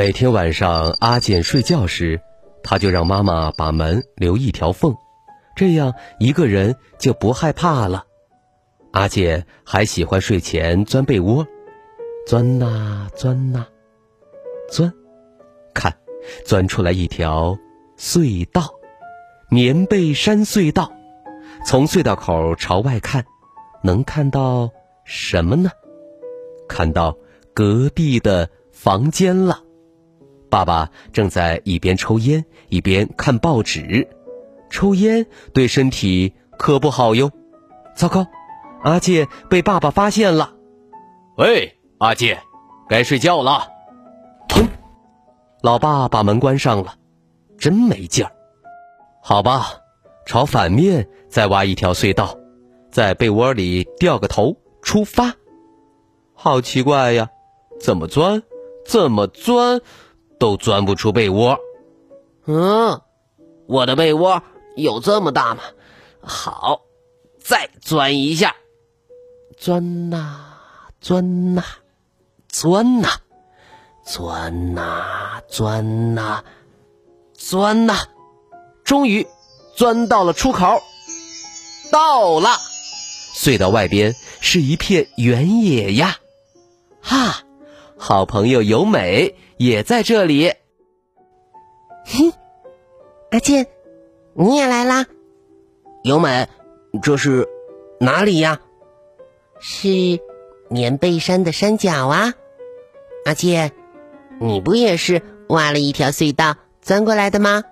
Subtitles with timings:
[0.00, 2.22] 每天晚上阿健睡觉时，
[2.62, 4.96] 他就让妈妈把门留一条缝，
[5.54, 8.06] 这样一个人就不害怕了。
[8.92, 11.46] 阿健还喜欢睡前钻被窝，
[12.26, 13.66] 钻呐钻呐，
[14.70, 14.90] 钻，
[15.74, 15.94] 看，
[16.46, 17.58] 钻出来一条
[17.98, 18.72] 隧道，
[19.50, 20.90] 棉被山隧道。
[21.66, 23.26] 从隧道口朝外看，
[23.84, 24.70] 能看到
[25.04, 25.70] 什么呢？
[26.70, 27.18] 看到
[27.52, 29.60] 隔壁的房间了。
[30.50, 34.08] 爸爸正在一边抽烟一边看报纸，
[34.68, 37.30] 抽烟对身体可不好哟。
[37.94, 38.26] 糟糕，
[38.82, 40.54] 阿健被爸爸发现了。
[41.36, 42.42] 喂，阿健，
[42.88, 43.68] 该睡觉了。
[44.48, 44.66] 砰！
[45.62, 46.94] 老爸把门关上了，
[47.56, 48.32] 真没劲儿。
[49.22, 49.80] 好吧，
[50.26, 52.36] 朝反面再挖一条隧道，
[52.90, 55.34] 在被窝里掉个头出发。
[56.34, 57.28] 好奇怪呀，
[57.80, 58.42] 怎么钻？
[58.86, 59.80] 怎么钻？
[60.40, 61.58] 都钻不出被窝，
[62.46, 63.00] 嗯，
[63.66, 64.42] 我的被窝
[64.74, 65.62] 有这么大吗？
[66.22, 66.80] 好，
[67.38, 68.56] 再钻一下，
[69.58, 70.40] 钻呐，
[71.00, 71.62] 钻呐，
[72.48, 73.08] 钻呐，
[74.04, 76.42] 钻呐，钻呐，
[77.34, 77.94] 钻呐，
[78.82, 79.26] 终于
[79.76, 80.80] 钻到了出口，
[81.92, 82.48] 到了，
[83.36, 86.16] 隧道外边是一片原野呀，
[87.02, 87.42] 哈。
[88.02, 90.54] 好朋友由美也在这里。
[92.06, 92.32] 嘿，
[93.30, 93.66] 阿健，
[94.32, 95.04] 你也来啦？
[96.02, 96.48] 由美，
[97.02, 97.46] 这是
[98.00, 98.58] 哪里呀？
[99.60, 100.18] 是
[100.70, 102.32] 棉被山的山脚啊。
[103.26, 103.72] 阿健，
[104.40, 105.20] 你不也是
[105.50, 107.62] 挖了一条隧道钻过来的吗？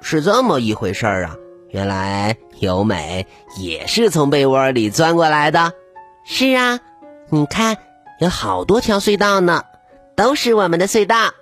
[0.00, 1.36] 是这么一回事儿啊！
[1.68, 3.26] 原来由美
[3.58, 5.74] 也是从被窝里钻过来的。
[6.24, 6.80] 是啊，
[7.28, 7.76] 你看。
[8.18, 9.62] 有好多条隧道呢，
[10.20, 11.32] 都是我们的隧道，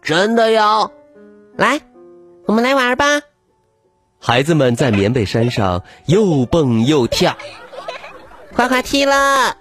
[0.00, 0.92] 真的哟！
[1.56, 1.80] 来，
[2.46, 3.22] 我们来玩吧。
[4.20, 7.36] 孩子们在棉被山上又蹦又跳，
[8.52, 9.56] 滑滑梯了，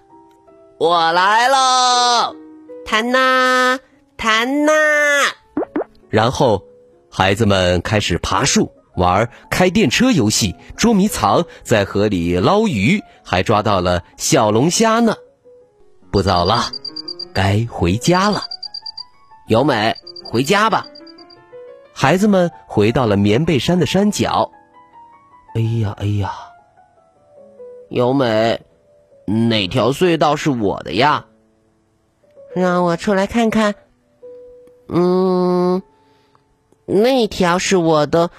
[0.77, 2.35] 我来喽！
[2.85, 3.79] 弹呐，
[4.17, 4.71] 弹呐！
[6.11, 6.63] 然后，
[7.09, 15.15] 孩子们开始爬树、玩开电车游戏、捉迷藏，在河里捞鱼，还抓到了小龙虾呢。
[16.11, 16.65] 不早了，
[17.33, 18.43] 该回家了。
[19.47, 20.85] 由美，回家吧。
[21.93, 24.49] 孩子们回到了棉被山的山脚。
[25.55, 26.31] 哎呀，哎呀！
[27.89, 28.59] 由美，
[29.25, 31.25] 哪条隧道是我的呀？
[32.55, 33.75] 让我出来看看。
[34.87, 35.81] 嗯，
[36.85, 38.29] 那条是我的，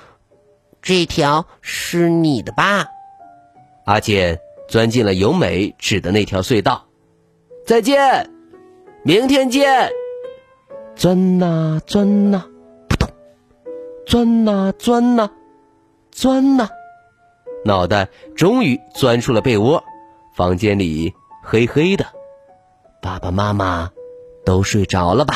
[0.82, 2.87] 这条是你的吧？
[3.84, 4.38] 阿健
[4.69, 6.84] 钻进了由美指的那条隧道。
[7.66, 8.28] 再见，
[9.06, 9.91] 明天见。
[10.97, 12.47] 钻呐钻呐，
[12.88, 13.10] 扑通！
[14.06, 15.31] 钻呐钻呐，
[16.10, 16.69] 钻呐，
[17.66, 19.84] 脑袋终于钻出了被窝。
[20.34, 21.12] 房间里
[21.43, 22.06] 黑黑的，
[23.03, 23.91] 爸爸妈妈
[24.44, 25.34] 都睡着了吧？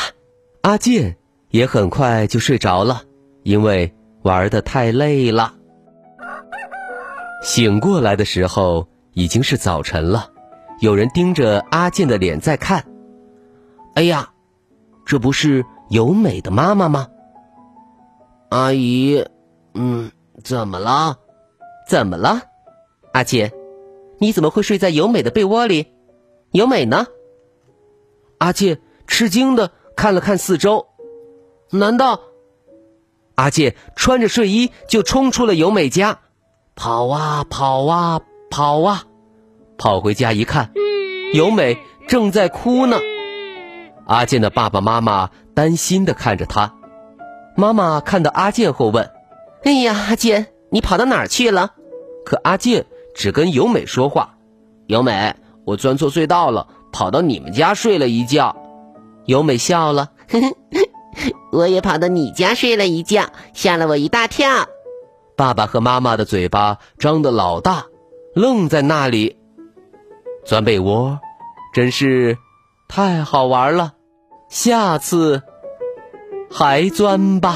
[0.61, 1.17] 阿健
[1.49, 3.03] 也很快就睡着了，
[3.43, 3.93] 因为
[4.23, 5.53] 玩的太累了。
[7.43, 10.31] 醒过来的时候已经是早晨了。
[10.81, 12.83] 有人盯着阿健的脸在看，
[13.95, 14.29] 哎呀，
[15.05, 17.07] 这不是由美的妈妈吗？
[18.49, 19.25] 阿姨，
[19.73, 20.11] 嗯，
[20.43, 21.17] 怎么了？
[21.87, 22.41] 怎么了？
[23.13, 23.51] 阿杰，
[24.19, 25.93] 你怎么会睡在由美的被窝里？
[26.51, 27.05] 由美呢？
[28.37, 30.87] 阿杰吃惊的看了看四周，
[31.71, 32.19] 难道？
[33.35, 36.19] 阿杰穿着睡衣就冲出了由美家，
[36.75, 39.03] 跑啊跑啊跑啊！
[39.77, 40.71] 跑回家一看，
[41.33, 41.77] 由美
[42.07, 42.97] 正在哭呢。
[44.09, 46.73] 阿健的爸爸妈妈担心的看着他。
[47.55, 49.11] 妈妈看到阿健后问
[49.63, 51.73] ：“哎呀，阿健，你跑到哪儿去了？”
[52.25, 54.35] 可阿健只跟由美说话
[54.87, 58.55] ：“由美，我钻错隧道了，跑到你们家睡了一觉。”
[59.25, 60.09] 由美笑了
[61.53, 64.49] ：“我也跑到你家睡了一觉，吓了我一大跳。”
[65.37, 67.85] 爸爸和妈妈的嘴巴张得老大，
[68.33, 69.37] 愣在那里。
[70.45, 71.19] 钻被窝
[71.75, 72.39] 真是
[72.87, 73.93] 太好玩了，
[74.49, 75.43] 下次
[76.49, 77.55] 还钻吧。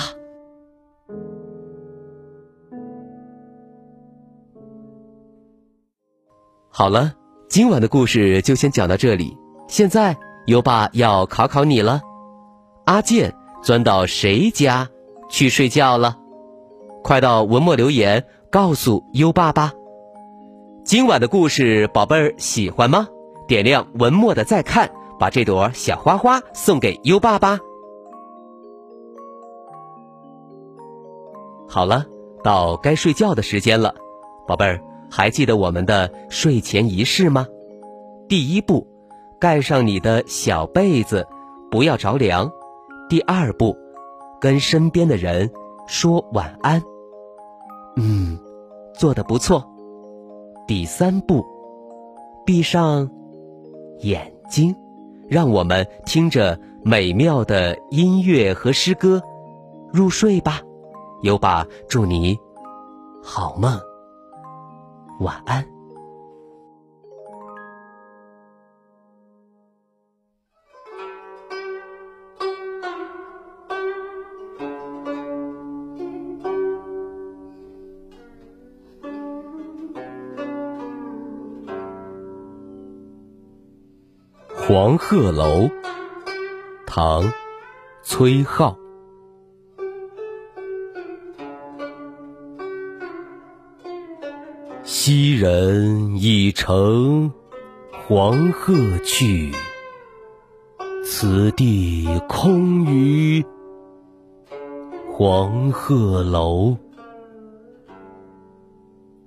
[6.70, 7.14] 好了，
[7.50, 9.36] 今晚的故事就先讲到这里。
[9.68, 12.00] 现在优爸要考考你了，
[12.86, 14.88] 阿健钻到谁家
[15.30, 16.16] 去睡觉了？
[17.04, 19.74] 快到文末留言告诉优爸吧。
[20.86, 23.08] 今晚的故事，宝贝儿喜欢吗？
[23.48, 24.90] 点亮文末的再看，
[25.20, 27.60] 把这朵小花花送给优爸吧。
[31.68, 32.06] 好了，
[32.44, 33.94] 到该睡觉的时间了，
[34.48, 34.80] 宝贝儿。
[35.10, 37.46] 还记得我们的睡前仪式吗？
[38.28, 38.88] 第一步，
[39.40, 41.28] 盖上你的小被子，
[41.70, 42.52] 不要着凉。
[43.10, 43.78] 第二步，
[44.42, 45.52] 跟身边的人
[45.86, 46.82] 说晚安。
[47.96, 48.40] 嗯，
[48.96, 49.64] 做的不错。
[50.68, 51.46] 第三步，
[52.44, 53.08] 闭上
[54.00, 54.76] 眼睛，
[55.34, 59.20] 让我们听着美妙的音乐和诗歌
[59.92, 60.62] 入睡吧。
[61.24, 62.38] 优爸祝你
[63.24, 63.76] 好梦。
[65.22, 65.73] 晚安。
[84.76, 85.70] 黄鹤楼，
[86.88, 87.32] 唐，
[88.02, 88.76] 崔颢。
[94.82, 97.32] 昔人已乘
[97.92, 98.74] 黄鹤
[99.06, 99.52] 去，
[101.06, 103.46] 此地空余
[105.12, 106.76] 黄鹤楼。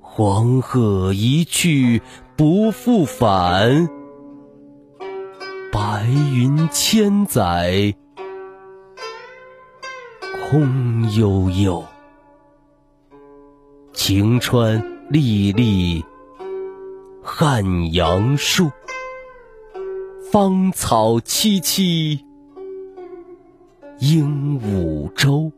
[0.01, 2.03] 黄鹤一去
[2.37, 3.89] 不复返，
[5.97, 7.95] 白云千载
[10.51, 11.83] 空悠悠。
[13.95, 14.79] 晴川。
[15.09, 16.05] 历历
[17.23, 18.71] 汉阳树，
[20.33, 22.21] 芳草萋萋
[24.01, 25.51] 鹦鹉洲。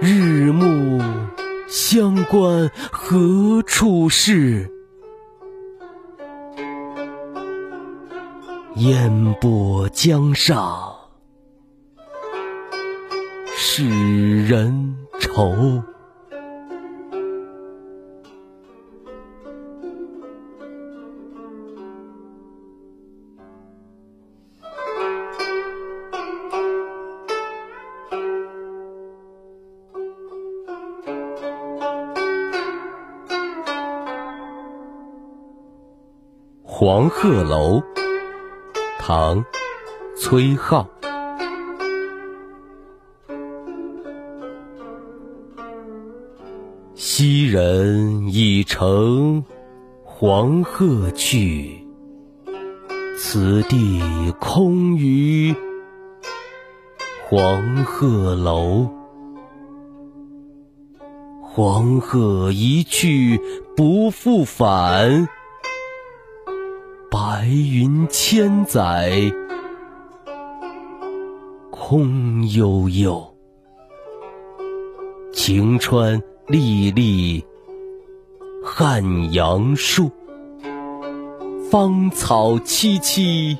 [0.00, 0.98] 日暮
[1.68, 4.73] 乡关何处是？
[8.76, 10.92] 烟波江上
[13.56, 15.80] 使人愁。
[36.64, 37.80] 黄鹤楼，
[39.06, 39.36] 唐·
[40.16, 40.86] 崔颢。
[46.94, 49.44] 昔人已乘
[50.02, 51.86] 黄鹤去，
[53.18, 54.00] 此地
[54.40, 55.54] 空余
[57.28, 58.88] 黄鹤楼。
[61.42, 63.38] 黄鹤一去
[63.76, 65.28] 不复返。
[67.36, 69.12] 白云千载
[71.68, 73.36] 空悠悠，
[75.32, 77.44] 晴川历历
[78.64, 80.08] 汉阳树，
[81.68, 83.58] 芳草萋萋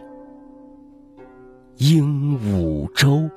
[1.78, 3.28] 鹦鹉洲。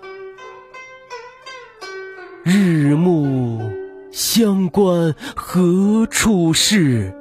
[2.44, 3.60] 日暮
[4.12, 7.12] 乡关何处是？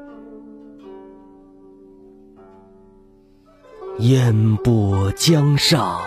[4.01, 5.99] 烟波江上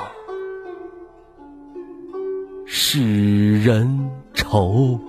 [2.67, 5.08] 使人愁。